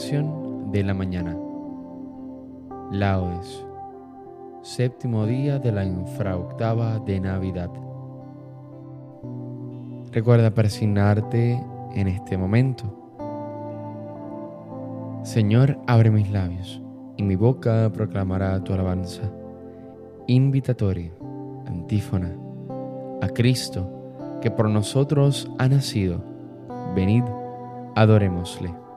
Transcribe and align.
de 0.00 0.82
la 0.82 0.94
mañana. 0.94 1.36
Laudes. 2.90 3.66
Séptimo 4.62 5.26
día 5.26 5.58
de 5.58 5.72
la 5.72 5.84
infraoctava 5.84 6.98
de 7.00 7.20
Navidad. 7.20 7.68
Recuerda 10.10 10.52
persignarte 10.52 11.62
en 11.94 12.08
este 12.08 12.38
momento. 12.38 12.86
Señor, 15.22 15.78
abre 15.86 16.10
mis 16.10 16.30
labios 16.30 16.80
y 17.18 17.22
mi 17.22 17.36
boca 17.36 17.90
proclamará 17.92 18.64
tu 18.64 18.72
alabanza. 18.72 19.30
Invitatoria, 20.28 21.12
antífona, 21.66 22.34
a 23.20 23.28
Cristo 23.28 24.38
que 24.40 24.50
por 24.50 24.66
nosotros 24.70 25.50
ha 25.58 25.68
nacido. 25.68 26.24
Venid, 26.94 27.24
adorémosle. 27.96 28.89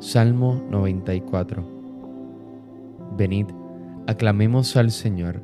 Salmo 0.00 0.62
94. 0.70 1.62
Venid, 3.18 3.48
aclamemos 4.06 4.74
al 4.78 4.92
Señor, 4.92 5.42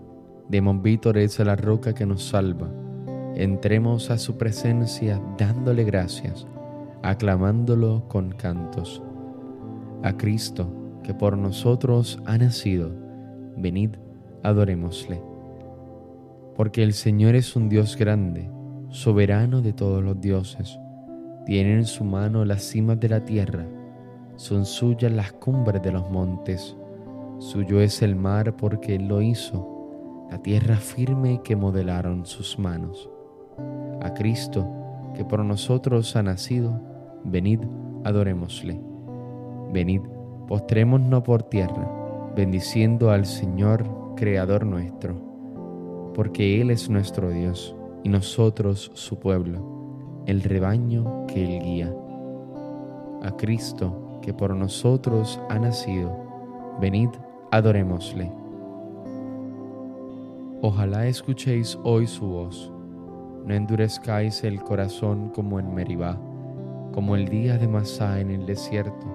demos 0.49 0.81
vítores 0.81 1.39
a 1.39 1.45
la 1.45 1.57
roca 1.57 1.93
que 1.95 2.07
nos 2.07 2.25
salva, 2.25 2.71
entremos 3.35 4.11
a 4.11 4.17
su 4.17 4.39
presencia 4.39 5.21
dándole 5.37 5.85
gracias, 5.85 6.47
aclamándolo 7.03 8.09
con 8.09 8.31
cantos. 8.31 9.03
A 10.03 10.17
Cristo, 10.17 10.73
que 11.03 11.13
por 11.13 11.37
nosotros 11.37 12.19
ha 12.25 12.39
nacido, 12.39 12.91
venid, 13.59 13.91
adorémosle. 14.43 15.23
Porque 16.57 16.83
el 16.83 16.95
Señor 16.95 17.35
es 17.35 17.57
un 17.57 17.69
Dios 17.69 17.95
grande, 17.95 18.51
soberano 18.89 19.61
de 19.61 19.75
todos 19.75 20.03
los 20.03 20.19
dioses, 20.19 20.79
tiene 21.45 21.75
en 21.75 21.85
su 21.85 22.05
mano 22.05 22.47
las 22.47 22.63
cimas 22.63 22.99
de 22.99 23.11
la 23.11 23.23
tierra, 23.23 23.67
son 24.37 24.65
suyas 24.65 25.13
las 25.13 25.33
cumbres 25.33 25.83
de 25.83 25.93
los 25.93 26.11
montes, 26.11 26.77
suyo 27.39 27.81
es 27.81 28.03
el 28.03 28.17
mar 28.17 28.57
porque 28.57 28.95
Él 28.95 29.09
lo 29.09 29.23
hizo, 29.23 30.27
la 30.31 30.39
tierra 30.39 30.77
firme 30.77 31.41
que 31.43 31.57
modelaron 31.57 32.27
sus 32.27 32.59
manos. 32.59 33.11
A 34.03 34.13
Cristo, 34.15 34.67
que 35.15 35.25
por 35.25 35.45
nosotros 35.45 36.15
ha 36.17 36.23
nacido, 36.23 36.81
venid, 37.25 37.61
adorémosle. 38.05 38.81
Venid, 39.73 40.03
postrémonos 40.47 41.23
por 41.23 41.43
tierra, 41.45 41.91
bendiciendo 42.37 43.11
al 43.11 43.27
Señor, 43.27 43.85
Creador 44.17 44.65
nuestro, 44.65 45.15
porque 46.15 46.61
Él 46.61 46.71
es 46.71 46.89
nuestro 46.89 47.31
Dios 47.31 47.77
y 48.03 48.09
nosotros 48.09 48.91
su 48.95 49.19
pueblo, 49.19 50.23
el 50.27 50.43
rebaño 50.43 51.27
que 51.27 51.45
Él 51.45 51.63
guía. 51.63 51.95
A 53.23 53.33
Cristo, 53.37 54.06
que 54.27 54.35
por 54.35 54.57
nosotros 54.57 55.41
ha 55.49 55.57
nacido, 55.57 56.11
venid, 56.81 57.11
adorémosle. 57.53 58.33
Ojalá 60.63 61.07
escuchéis 61.07 61.79
hoy 61.85 62.09
su 62.09 62.27
voz, 62.27 62.73
no 63.45 63.55
endurezcáis 63.55 64.43
el 64.43 64.61
corazón 64.61 65.31
como 65.31 65.61
en 65.61 65.73
Meribá, 65.73 66.19
como 66.93 67.15
el 67.15 67.29
día 67.29 67.57
de 67.57 67.69
Masá 67.69 68.19
en 68.19 68.33
el 68.33 68.47
desierto, 68.47 69.07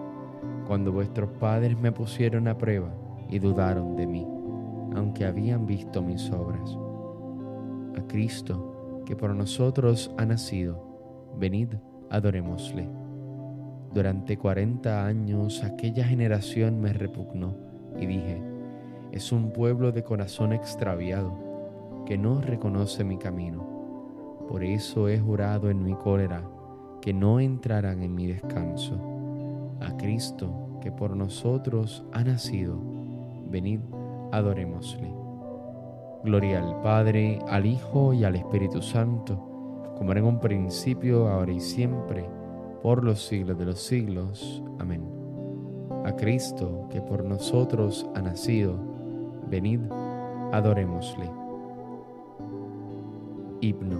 cuando 0.66 0.94
vuestros 0.94 1.30
padres 1.42 1.78
me 1.78 1.92
pusieron 1.92 2.48
a 2.48 2.58
prueba 2.58 2.94
y 3.28 3.38
dudaron 3.40 3.98
de 3.98 4.08
mí, 4.08 4.26
aunque 4.96 5.26
habían 5.26 5.66
visto 5.66 6.02
mis 6.02 6.32
obras. 6.32 6.78
A 7.98 8.08
Cristo, 8.08 9.04
que 9.06 9.18
por 9.18 9.36
nosotros 9.36 10.10
ha 10.18 10.24
nacido, 10.24 11.34
venid, 11.38 11.68
adorémosle. 12.10 13.01
Durante 13.94 14.38
cuarenta 14.38 15.06
años 15.06 15.64
aquella 15.66 16.06
generación 16.06 16.80
me 16.80 16.94
repugnó 16.94 17.58
y 18.00 18.06
dije, 18.06 18.42
es 19.12 19.34
un 19.34 19.52
pueblo 19.52 19.92
de 19.92 20.02
corazón 20.02 20.54
extraviado 20.54 22.04
que 22.06 22.18
no 22.18 22.40
reconoce 22.40 23.04
mi 23.04 23.18
camino. 23.18 24.46
Por 24.48 24.64
eso 24.64 25.10
he 25.10 25.20
jurado 25.20 25.70
en 25.70 25.84
mi 25.84 25.94
cólera 25.96 26.42
que 27.02 27.14
no 27.14 27.42
entrarán 27.42 28.02
en 28.02 28.16
mi 28.16 28.28
descanso. 28.28 28.98
A 29.82 29.98
Cristo 29.98 30.80
que 30.82 30.92
por 30.94 31.18
nosotros 31.18 32.06
ha 32.14 32.24
nacido, 32.24 32.80
venid, 33.50 33.82
adorémosle. 34.32 35.14
Gloria 36.24 36.64
al 36.64 36.82
Padre, 36.82 37.40
al 37.50 37.66
Hijo 37.66 38.14
y 38.14 38.24
al 38.24 38.36
Espíritu 38.38 38.82
Santo, 38.82 39.36
como 39.98 40.12
era 40.12 40.22
en 40.22 40.28
un 40.28 40.40
principio, 40.40 41.28
ahora 41.28 41.52
y 41.52 41.60
siempre 41.60 42.30
por 42.82 43.04
los 43.04 43.26
siglos 43.26 43.58
de 43.58 43.66
los 43.66 43.80
siglos. 43.80 44.64
Amén. 44.80 45.04
A 46.06 46.16
Cristo, 46.16 46.88
que 46.90 47.02
por 47.02 47.24
nosotros 47.24 48.10
ha 48.16 48.22
nacido, 48.22 48.76
venid, 49.50 49.80
adorémosle. 50.52 51.30
Himno. 53.62 54.00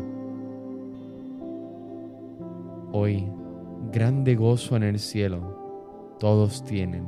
Hoy, 2.92 3.32
grande 3.92 4.36
gozo 4.36 4.76
en 4.76 4.84
el 4.84 5.00
cielo, 5.00 6.16
todos 6.20 6.64
tienen, 6.64 7.06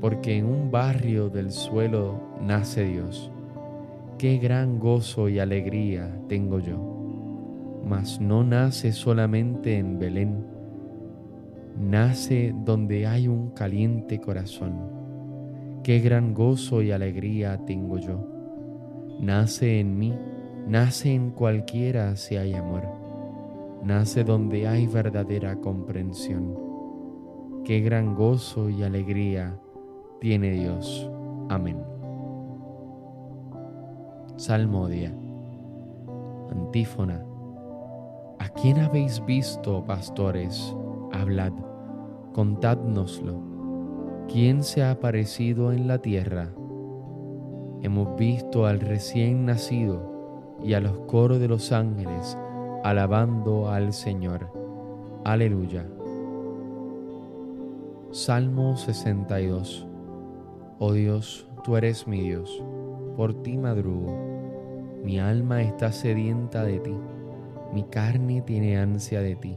porque 0.00 0.38
en 0.38 0.46
un 0.46 0.70
barrio 0.70 1.28
del 1.28 1.52
suelo 1.52 2.18
nace 2.40 2.84
Dios. 2.84 3.30
Qué 4.18 4.38
gran 4.38 4.78
gozo 4.78 5.28
y 5.28 5.38
alegría 5.38 6.10
tengo 6.26 6.58
yo, 6.58 6.78
mas 7.84 8.18
no 8.18 8.42
nace 8.42 8.92
solamente 8.92 9.76
en 9.76 9.98
Belén, 9.98 10.55
nace 11.78 12.54
donde 12.64 13.06
hay 13.06 13.28
un 13.28 13.50
caliente 13.50 14.20
corazón. 14.20 14.96
Qué 15.82 16.00
gran 16.00 16.34
gozo 16.34 16.82
y 16.82 16.90
alegría 16.90 17.58
tengo 17.64 17.98
yo. 17.98 18.26
Nace 19.20 19.80
en 19.80 19.98
mí, 19.98 20.14
nace 20.66 21.14
en 21.14 21.30
cualquiera 21.30 22.16
si 22.16 22.36
hay 22.36 22.54
amor. 22.54 22.82
Nace 23.82 24.24
donde 24.24 24.66
hay 24.66 24.86
verdadera 24.86 25.56
comprensión. 25.56 26.56
Qué 27.64 27.80
gran 27.80 28.14
gozo 28.14 28.68
y 28.68 28.82
alegría 28.82 29.58
tiene 30.20 30.50
Dios. 30.52 31.10
Amén. 31.48 31.78
Salmodia. 34.36 35.14
Antífona. 36.50 37.24
¿A 38.38 38.48
quién 38.50 38.78
habéis 38.78 39.24
visto, 39.24 39.84
pastores? 39.84 40.74
Hablad 41.20 41.52
contádnoslo. 42.34 43.40
¿Quién 44.30 44.62
se 44.62 44.82
ha 44.82 44.90
aparecido 44.90 45.72
en 45.72 45.88
la 45.88 46.02
tierra? 46.02 46.50
Hemos 47.80 48.14
visto 48.18 48.66
al 48.66 48.80
recién 48.80 49.46
nacido 49.46 50.58
y 50.62 50.74
a 50.74 50.80
los 50.80 50.98
coros 51.06 51.40
de 51.40 51.48
los 51.48 51.72
ángeles 51.72 52.36
alabando 52.84 53.70
al 53.70 53.94
Señor. 53.94 54.52
Aleluya. 55.24 55.86
Salmo 58.10 58.76
62. 58.76 59.86
Oh 60.78 60.92
Dios, 60.92 61.48
tú 61.64 61.78
eres 61.78 62.06
mi 62.06 62.20
Dios, 62.20 62.62
por 63.16 63.42
ti 63.42 63.56
madrugo. 63.56 64.14
Mi 65.02 65.18
alma 65.18 65.62
está 65.62 65.90
sedienta 65.92 66.64
de 66.64 66.80
ti, 66.80 66.94
mi 67.72 67.84
carne 67.84 68.42
tiene 68.42 68.76
ansia 68.76 69.22
de 69.22 69.36
ti 69.36 69.56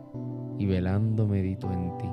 y 0.61 0.67
velando 0.67 1.25
medito 1.25 1.71
en 1.73 1.97
ti, 1.97 2.07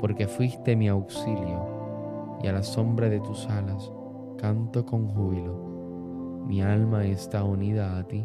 porque 0.00 0.28
fuiste 0.28 0.76
mi 0.76 0.86
auxilio 0.86 2.38
y 2.40 2.46
a 2.46 2.52
la 2.52 2.62
sombra 2.62 3.08
de 3.08 3.18
tus 3.18 3.44
alas 3.48 3.90
canto 4.38 4.86
con 4.86 5.08
júbilo. 5.08 6.44
Mi 6.46 6.62
alma 6.62 7.04
está 7.04 7.42
unida 7.42 7.98
a 7.98 8.06
ti 8.06 8.24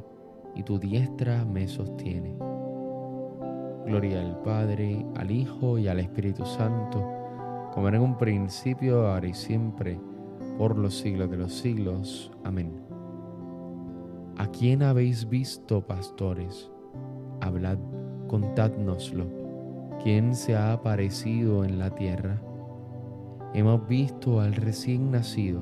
y 0.54 0.62
tu 0.62 0.78
diestra 0.78 1.44
me 1.44 1.68
sostiene. 1.68 2.38
Gloria 3.88 4.22
al 4.22 4.44
Padre, 4.44 5.04
al 5.16 5.32
Hijo 5.32 5.80
y 5.80 5.88
al 5.88 6.00
Espíritu 6.00 6.46
Santo, 6.46 7.04
como 7.74 7.88
era 7.88 7.98
en 7.98 8.04
un 8.04 8.18
principio, 8.20 9.08
ahora 9.08 9.28
y 9.28 9.34
siempre, 9.34 10.00
por 10.60 10.78
los 10.78 11.00
siglos 11.00 11.32
de 11.32 11.38
los 11.38 11.52
siglos. 11.52 12.32
Amén. 12.44 12.80
¿A 14.38 14.46
quién 14.52 14.84
habéis 14.84 15.28
visto, 15.28 15.88
pastores? 15.88 16.70
Hablad 17.40 17.80
contádnoslo. 18.32 19.26
¿Quién 20.04 20.34
se 20.34 20.56
ha 20.56 20.74
aparecido 20.74 21.64
en 21.64 21.78
la 21.78 21.92
tierra? 21.92 22.42
hemos 23.54 23.88
visto 23.88 24.40
al 24.40 24.54
recién 24.54 25.12
nacido 25.12 25.62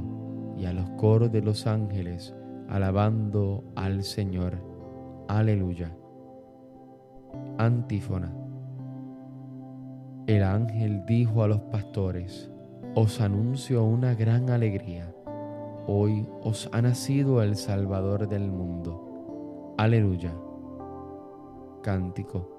y 0.57 0.65
a 0.65 0.73
los 0.73 0.89
coros 0.91 1.31
de 1.31 1.41
los 1.41 1.65
ángeles 1.65 2.35
alabando 2.67 3.63
al 3.75 4.03
Señor. 4.03 4.57
Aleluya. 5.27 5.91
Antífona. 7.57 8.31
El 10.27 10.43
ángel 10.43 11.03
dijo 11.07 11.43
a 11.43 11.47
los 11.47 11.61
pastores, 11.61 12.51
os 12.93 13.19
anuncio 13.21 13.83
una 13.83 14.13
gran 14.13 14.51
alegría. 14.51 15.11
Hoy 15.87 16.27
os 16.43 16.69
ha 16.71 16.81
nacido 16.83 17.41
el 17.41 17.55
Salvador 17.55 18.27
del 18.27 18.51
mundo. 18.51 19.73
Aleluya. 19.77 20.33
Cántico. 21.81 22.58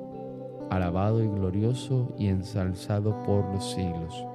alabado 0.71 1.23
y 1.23 1.27
glorioso 1.27 2.15
y 2.17 2.27
ensalzado 2.27 3.21
por 3.23 3.45
los 3.53 3.71
siglos 3.71 4.25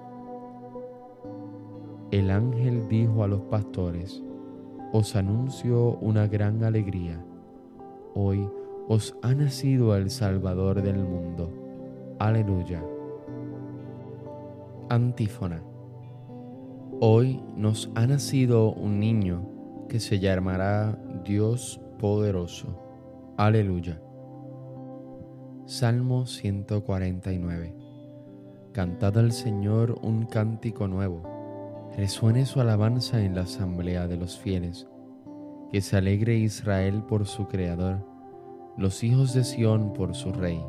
el 2.12 2.30
ángel 2.30 2.88
dijo 2.88 3.24
a 3.24 3.28
los 3.28 3.40
pastores, 3.42 4.22
os 4.92 5.16
anuncio 5.16 5.98
una 6.00 6.28
gran 6.28 6.62
alegría. 6.62 7.24
Hoy 8.14 8.48
os 8.88 9.16
ha 9.22 9.34
nacido 9.34 9.96
el 9.96 10.08
Salvador 10.10 10.82
del 10.82 11.04
mundo. 11.04 11.50
Aleluya. 12.20 12.82
Antífona. 14.88 15.62
Hoy 17.00 17.42
nos 17.56 17.90
ha 17.96 18.06
nacido 18.06 18.72
un 18.72 19.00
niño 19.00 19.42
que 19.88 19.98
se 19.98 20.20
llamará 20.20 20.96
Dios 21.24 21.80
poderoso. 21.98 22.68
Aleluya. 23.36 24.00
Salmo 25.66 26.26
149. 26.26 27.74
Cantad 28.72 29.18
al 29.18 29.32
Señor 29.32 29.98
un 30.00 30.24
cántico 30.26 30.86
nuevo 30.86 31.90
resuene 31.96 32.46
su 32.46 32.60
alabanza 32.60 33.20
en 33.20 33.34
la 33.34 33.40
asamblea 33.40 34.06
de 34.06 34.16
los 34.16 34.38
fieles. 34.38 34.86
Que 35.72 35.80
se 35.80 35.96
alegre 35.96 36.36
Israel 36.36 37.02
por 37.02 37.26
su 37.26 37.48
Creador, 37.48 38.06
los 38.78 39.02
hijos 39.02 39.34
de 39.34 39.42
Sión 39.42 39.92
por 39.92 40.14
su 40.14 40.32
Rey. 40.32 40.64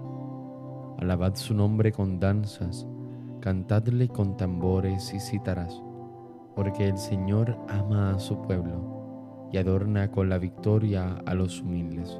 Alabad 0.98 1.36
su 1.36 1.54
nombre 1.54 1.92
con 1.92 2.20
danzas, 2.20 2.88
cantadle 3.40 4.08
con 4.08 4.36
tambores 4.36 5.14
y 5.14 5.20
cítaras, 5.20 5.80
porque 6.56 6.88
el 6.88 6.98
Señor 6.98 7.56
ama 7.68 8.16
a 8.16 8.20
su 8.20 8.42
pueblo 8.42 9.48
y 9.52 9.58
adorna 9.58 10.10
con 10.10 10.28
la 10.28 10.40
victoria 10.40 11.22
a 11.24 11.36
los 11.36 11.62
humildes. 11.62 12.20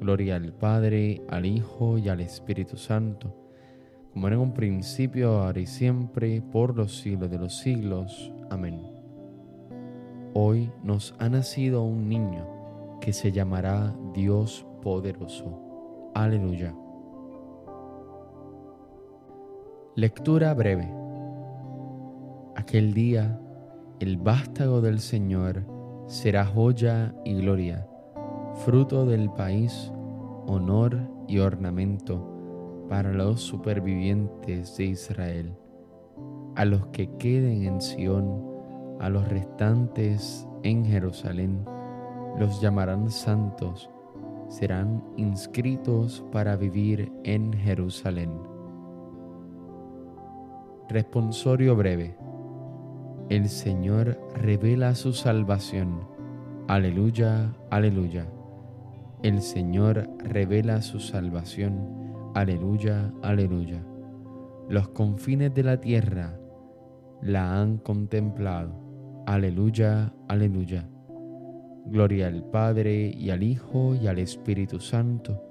Gloria 0.00 0.36
al 0.36 0.52
Padre, 0.52 1.22
al 1.28 1.46
Hijo 1.46 1.98
y 1.98 2.08
al 2.08 2.20
Espíritu 2.20 2.76
Santo, 2.76 3.34
como 4.12 4.26
era 4.26 4.36
en 4.36 4.42
un 4.42 4.54
principio, 4.54 5.42
ahora 5.42 5.60
y 5.60 5.66
siempre, 5.66 6.42
por 6.42 6.76
los 6.76 6.98
siglos 6.98 7.30
de 7.30 7.38
los 7.38 7.58
siglos. 7.58 8.32
Amén. 8.50 8.80
Hoy 10.34 10.70
nos 10.82 11.14
ha 11.18 11.28
nacido 11.28 11.82
un 11.82 12.08
niño 12.08 12.98
que 13.00 13.12
se 13.12 13.32
llamará 13.32 13.94
Dios 14.14 14.66
poderoso. 14.82 16.10
Aleluya. 16.14 16.74
Lectura 19.94 20.52
breve. 20.54 20.92
Aquel 22.54 22.92
día 22.92 23.40
el 23.98 24.18
vástago 24.18 24.82
del 24.82 25.00
Señor 25.00 25.64
será 26.06 26.44
joya 26.44 27.14
y 27.24 27.34
gloria, 27.34 27.86
fruto 28.64 29.04
del 29.06 29.30
país, 29.30 29.92
honor 30.46 30.98
y 31.28 31.38
ornamento 31.38 32.86
para 32.88 33.12
los 33.12 33.40
supervivientes 33.40 34.76
de 34.76 34.84
Israel. 34.84 35.54
A 36.54 36.64
los 36.64 36.86
que 36.88 37.10
queden 37.16 37.64
en 37.64 37.80
Sión, 37.80 38.44
A 38.98 39.10
los 39.10 39.28
restantes 39.28 40.48
en 40.62 40.86
Jerusalén 40.86 41.66
los 42.38 42.60
llamarán 42.60 43.10
santos, 43.10 43.90
serán 44.48 45.02
inscritos 45.16 46.24
para 46.32 46.56
vivir 46.56 47.12
en 47.24 47.52
Jerusalén. 47.52 48.30
Responsorio 50.88 51.74
breve. 51.76 52.16
El 53.28 53.48
Señor 53.48 54.18
revela 54.34 54.94
su 54.94 55.12
salvación. 55.12 56.06
Aleluya, 56.68 57.54
aleluya. 57.70 58.26
El 59.22 59.40
Señor 59.40 60.08
revela 60.18 60.82
su 60.82 61.00
salvación. 61.00 62.32
Aleluya, 62.34 63.12
aleluya. 63.22 63.82
Los 64.68 64.88
confines 64.88 65.54
de 65.54 65.62
la 65.62 65.80
tierra 65.80 66.38
la 67.22 67.60
han 67.60 67.78
contemplado. 67.78 68.74
Aleluya, 69.26 70.12
aleluya. 70.28 70.88
Gloria 71.86 72.26
al 72.26 72.44
Padre 72.50 73.08
y 73.08 73.30
al 73.30 73.42
Hijo 73.42 73.94
y 73.94 74.06
al 74.06 74.18
Espíritu 74.18 74.80
Santo. 74.80 75.42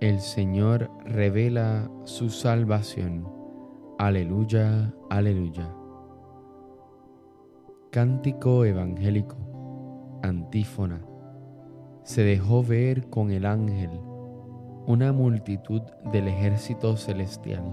El 0.00 0.20
Señor 0.20 0.90
revela 1.04 1.88
su 2.04 2.28
salvación. 2.28 3.28
Aleluya, 3.98 4.92
aleluya. 5.10 5.70
Cántico 7.90 8.64
evangélico. 8.64 9.36
Antífona. 10.22 11.15
Se 12.06 12.22
dejó 12.22 12.62
ver 12.62 13.10
con 13.10 13.32
el 13.32 13.44
ángel 13.44 13.90
una 14.86 15.12
multitud 15.12 15.82
del 16.12 16.28
ejército 16.28 16.96
celestial 16.96 17.64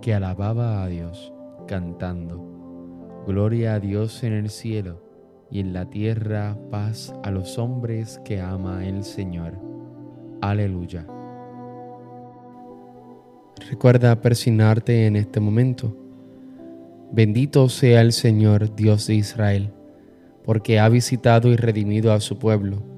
que 0.00 0.14
alababa 0.14 0.84
a 0.84 0.86
Dios, 0.86 1.32
cantando, 1.66 3.24
Gloria 3.26 3.74
a 3.74 3.80
Dios 3.80 4.22
en 4.22 4.32
el 4.34 4.48
cielo 4.48 5.02
y 5.50 5.58
en 5.58 5.72
la 5.72 5.90
tierra 5.90 6.56
paz 6.70 7.12
a 7.24 7.32
los 7.32 7.58
hombres 7.58 8.20
que 8.24 8.40
ama 8.40 8.86
el 8.86 9.02
Señor. 9.02 9.58
Aleluya. 10.40 11.04
Recuerda 13.68 14.20
persignarte 14.20 15.08
en 15.08 15.16
este 15.16 15.40
momento. 15.40 15.96
Bendito 17.10 17.68
sea 17.68 18.02
el 18.02 18.12
Señor 18.12 18.76
Dios 18.76 19.08
de 19.08 19.16
Israel, 19.16 19.72
porque 20.44 20.78
ha 20.78 20.88
visitado 20.88 21.48
y 21.48 21.56
redimido 21.56 22.12
a 22.12 22.20
su 22.20 22.38
pueblo, 22.38 22.97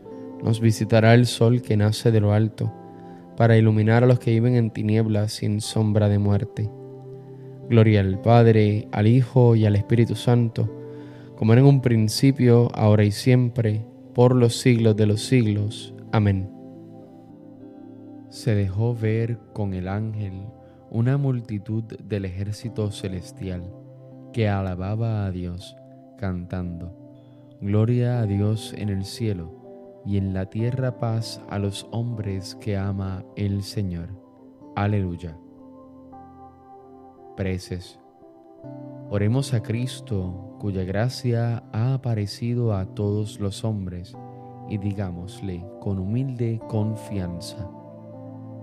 nos 0.43 0.59
visitará 0.59 1.13
el 1.13 1.25
sol 1.25 1.61
que 1.61 1.77
nace 1.77 2.11
de 2.11 2.19
lo 2.19 2.33
alto, 2.33 2.73
para 3.37 3.57
iluminar 3.57 4.03
a 4.03 4.07
los 4.07 4.19
que 4.19 4.31
viven 4.31 4.55
en 4.55 4.71
tinieblas 4.71 5.33
sin 5.33 5.61
sombra 5.61 6.09
de 6.09 6.19
muerte. 6.19 6.69
Gloria 7.69 8.01
al 8.01 8.19
Padre, 8.21 8.87
al 8.91 9.07
Hijo 9.07 9.55
y 9.55 9.65
al 9.65 9.75
Espíritu 9.75 10.15
Santo, 10.15 10.69
como 11.35 11.53
era 11.53 11.61
en 11.61 11.67
un 11.67 11.81
principio, 11.81 12.69
ahora 12.73 13.03
y 13.03 13.11
siempre, 13.11 13.85
por 14.13 14.35
los 14.35 14.57
siglos 14.57 14.95
de 14.95 15.07
los 15.07 15.21
siglos. 15.21 15.93
Amén. 16.11 16.51
Se 18.29 18.55
dejó 18.55 18.95
ver 18.95 19.39
con 19.53 19.73
el 19.73 19.87
ángel 19.87 20.33
una 20.89 21.17
multitud 21.17 21.83
del 21.83 22.25
ejército 22.25 22.91
celestial 22.91 23.63
que 24.33 24.49
alababa 24.49 25.25
a 25.25 25.31
Dios, 25.31 25.75
cantando, 26.17 26.97
Gloria 27.61 28.21
a 28.21 28.25
Dios 28.25 28.73
en 28.77 28.89
el 28.89 29.05
cielo 29.05 29.60
y 30.05 30.17
en 30.17 30.33
la 30.33 30.47
tierra 30.47 30.99
paz 30.99 31.41
a 31.49 31.59
los 31.59 31.87
hombres 31.91 32.55
que 32.55 32.77
ama 32.77 33.23
el 33.35 33.63
Señor. 33.63 34.09
Aleluya. 34.75 35.37
Preces. 37.35 37.99
Oremos 39.09 39.53
a 39.53 39.61
Cristo, 39.61 40.55
cuya 40.59 40.83
gracia 40.83 41.63
ha 41.71 41.93
aparecido 41.93 42.73
a 42.73 42.85
todos 42.85 43.39
los 43.39 43.63
hombres, 43.63 44.15
y 44.69 44.77
digámosle 44.77 45.65
con 45.81 45.99
humilde 45.99 46.61
confianza, 46.69 47.69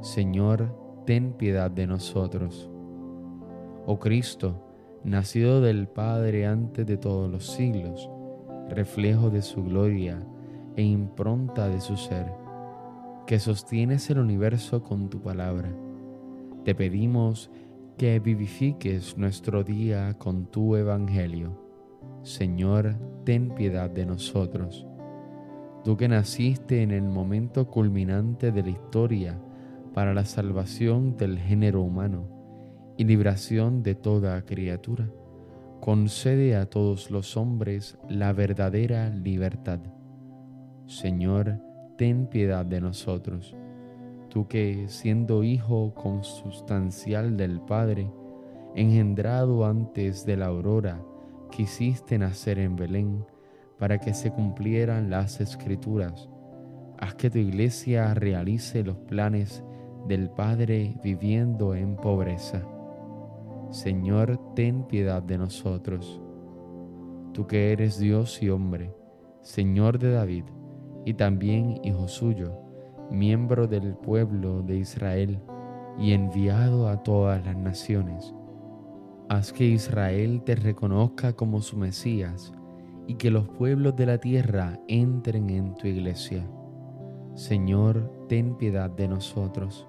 Señor, 0.00 0.74
ten 1.04 1.32
piedad 1.32 1.70
de 1.70 1.86
nosotros. 1.86 2.70
Oh 3.84 3.98
Cristo, 3.98 4.64
nacido 5.04 5.60
del 5.60 5.88
Padre 5.88 6.46
antes 6.46 6.86
de 6.86 6.96
todos 6.96 7.30
los 7.30 7.46
siglos, 7.46 8.08
reflejo 8.68 9.28
de 9.30 9.42
su 9.42 9.64
gloria, 9.64 10.18
e 10.76 10.82
impronta 10.82 11.68
de 11.68 11.80
su 11.80 11.96
ser, 11.96 12.32
que 13.26 13.38
sostienes 13.38 14.08
el 14.10 14.18
universo 14.18 14.82
con 14.82 15.10
tu 15.10 15.20
palabra. 15.20 15.70
Te 16.64 16.74
pedimos 16.74 17.50
que 17.98 18.20
vivifiques 18.20 19.18
nuestro 19.18 19.64
día 19.64 20.14
con 20.14 20.46
tu 20.46 20.76
evangelio. 20.76 21.60
Señor, 22.22 22.96
ten 23.24 23.54
piedad 23.54 23.90
de 23.90 24.06
nosotros. 24.06 24.86
Tú 25.84 25.96
que 25.96 26.08
naciste 26.08 26.82
en 26.82 26.90
el 26.90 27.02
momento 27.02 27.66
culminante 27.66 28.52
de 28.52 28.62
la 28.62 28.70
historia 28.70 29.40
para 29.94 30.14
la 30.14 30.24
salvación 30.24 31.16
del 31.16 31.38
género 31.38 31.82
humano 31.82 32.28
y 32.96 33.04
libración 33.04 33.82
de 33.82 33.94
toda 33.94 34.42
criatura, 34.44 35.10
concede 35.80 36.56
a 36.56 36.66
todos 36.66 37.10
los 37.10 37.36
hombres 37.36 37.98
la 38.08 38.32
verdadera 38.32 39.10
libertad 39.10 39.80
Señor, 40.88 41.60
ten 41.98 42.26
piedad 42.28 42.64
de 42.64 42.80
nosotros. 42.80 43.54
Tú 44.30 44.48
que, 44.48 44.86
siendo 44.88 45.44
hijo 45.44 45.92
consustancial 45.92 47.36
del 47.36 47.60
Padre, 47.60 48.10
engendrado 48.74 49.66
antes 49.66 50.24
de 50.24 50.38
la 50.38 50.46
aurora, 50.46 50.98
quisiste 51.50 52.18
nacer 52.18 52.58
en 52.58 52.74
Belén 52.74 53.26
para 53.78 53.98
que 53.98 54.14
se 54.14 54.30
cumplieran 54.30 55.10
las 55.10 55.42
escrituras. 55.42 56.30
Haz 56.98 57.16
que 57.16 57.28
tu 57.28 57.36
iglesia 57.36 58.14
realice 58.14 58.82
los 58.82 58.96
planes 58.96 59.62
del 60.06 60.30
Padre 60.30 60.96
viviendo 61.04 61.74
en 61.74 61.96
pobreza. 61.96 62.66
Señor, 63.70 64.40
ten 64.54 64.84
piedad 64.84 65.22
de 65.22 65.36
nosotros. 65.36 66.18
Tú 67.34 67.46
que 67.46 67.72
eres 67.72 67.98
Dios 67.98 68.42
y 68.42 68.48
hombre, 68.48 68.94
Señor 69.42 69.98
de 69.98 70.12
David, 70.12 70.44
y 71.08 71.14
también 71.14 71.80
hijo 71.84 72.06
suyo, 72.06 72.60
miembro 73.10 73.66
del 73.66 73.94
pueblo 73.94 74.60
de 74.62 74.76
Israel 74.76 75.40
y 75.98 76.12
enviado 76.12 76.86
a 76.86 77.02
todas 77.02 77.42
las 77.46 77.56
naciones. 77.56 78.34
Haz 79.30 79.54
que 79.54 79.64
Israel 79.64 80.42
te 80.44 80.54
reconozca 80.54 81.32
como 81.32 81.62
su 81.62 81.78
Mesías 81.78 82.52
y 83.06 83.14
que 83.14 83.30
los 83.30 83.48
pueblos 83.48 83.96
de 83.96 84.04
la 84.04 84.18
tierra 84.18 84.78
entren 84.86 85.48
en 85.48 85.74
tu 85.76 85.86
iglesia. 85.86 86.46
Señor, 87.34 88.26
ten 88.28 88.58
piedad 88.58 88.90
de 88.90 89.08
nosotros. 89.08 89.88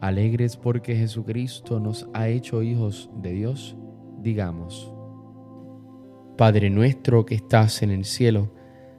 Alegres 0.00 0.56
porque 0.56 0.94
Jesucristo 0.94 1.80
nos 1.80 2.08
ha 2.14 2.28
hecho 2.28 2.62
hijos 2.62 3.10
de 3.20 3.32
Dios, 3.32 3.76
digamos, 4.22 4.94
Padre 6.38 6.70
nuestro 6.70 7.26
que 7.26 7.34
estás 7.34 7.82
en 7.82 7.90
el 7.90 8.04
cielo, 8.04 8.53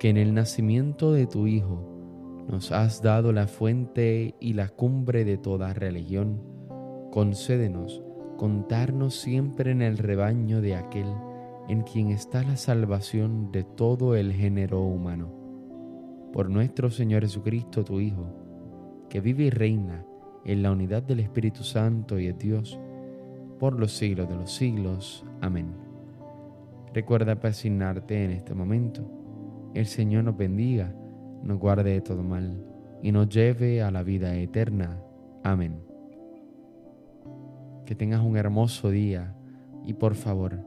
que 0.00 0.08
en 0.08 0.16
el 0.16 0.32
nacimiento 0.32 1.12
de 1.12 1.26
tu 1.26 1.46
Hijo 1.46 1.86
nos 2.48 2.72
has 2.72 3.02
dado 3.02 3.32
la 3.32 3.46
fuente 3.46 4.34
y 4.40 4.54
la 4.54 4.70
cumbre 4.70 5.26
de 5.26 5.36
toda 5.36 5.74
religión, 5.74 6.40
concédenos 7.12 8.02
contarnos 8.38 9.14
siempre 9.14 9.72
en 9.72 9.82
el 9.82 9.98
rebaño 9.98 10.62
de 10.62 10.74
aquel 10.74 11.06
en 11.68 11.82
quien 11.82 12.08
está 12.08 12.42
la 12.42 12.56
salvación 12.56 13.52
de 13.52 13.62
todo 13.62 14.16
el 14.16 14.32
género 14.32 14.80
humano 14.80 15.38
por 16.32 16.48
nuestro 16.48 16.90
Señor 16.90 17.20
Jesucristo, 17.22 17.84
tu 17.84 18.00
Hijo, 18.00 19.04
que 19.10 19.20
vive 19.20 19.44
y 19.44 19.50
reina 19.50 20.06
en 20.46 20.62
la 20.62 20.72
unidad 20.72 21.02
del 21.02 21.20
Espíritu 21.20 21.62
Santo 21.62 22.18
y 22.18 22.26
de 22.28 22.32
Dios, 22.32 22.80
por 23.58 23.78
los 23.78 23.92
siglos 23.92 24.30
de 24.30 24.36
los 24.36 24.50
siglos. 24.50 25.26
Amén. 25.42 25.74
Recuerda 26.94 27.38
persignarte 27.38 28.24
en 28.24 28.30
este 28.30 28.54
momento. 28.54 29.19
El 29.74 29.86
Señor 29.86 30.24
nos 30.24 30.36
bendiga, 30.36 30.92
nos 31.42 31.58
guarde 31.58 31.92
de 31.92 32.00
todo 32.00 32.22
mal 32.22 32.64
y 33.02 33.12
nos 33.12 33.28
lleve 33.28 33.82
a 33.82 33.90
la 33.90 34.02
vida 34.02 34.34
eterna. 34.34 35.00
Amén. 35.42 35.80
Que 37.86 37.94
tengas 37.94 38.20
un 38.20 38.36
hermoso 38.36 38.90
día 38.90 39.34
y 39.84 39.94
por 39.94 40.14
favor, 40.14 40.60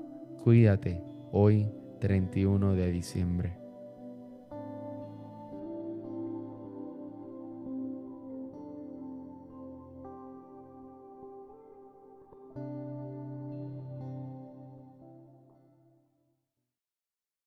cuídate 0.43 1.03
hoy 1.31 1.69
31 1.99 2.73
de 2.75 2.91
diciembre. 2.91 3.62